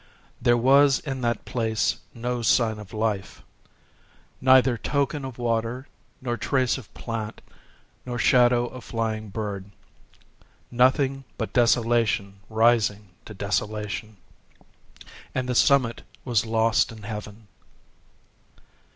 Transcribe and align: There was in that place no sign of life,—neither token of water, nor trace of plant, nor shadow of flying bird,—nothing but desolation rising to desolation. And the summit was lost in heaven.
There 0.41 0.57
was 0.57 0.97
in 0.97 1.21
that 1.21 1.45
place 1.45 1.97
no 2.11 2.41
sign 2.41 2.79
of 2.79 2.91
life,—neither 2.91 4.75
token 4.79 5.23
of 5.23 5.37
water, 5.37 5.87
nor 6.19 6.37
trace 6.37 6.79
of 6.79 6.91
plant, 6.95 7.39
nor 8.03 8.17
shadow 8.17 8.65
of 8.65 8.83
flying 8.83 9.29
bird,—nothing 9.29 11.23
but 11.37 11.53
desolation 11.53 12.39
rising 12.49 13.09
to 13.25 13.35
desolation. 13.35 14.17
And 15.35 15.47
the 15.47 15.53
summit 15.53 16.01
was 16.25 16.47
lost 16.47 16.91
in 16.91 17.03
heaven. 17.03 17.47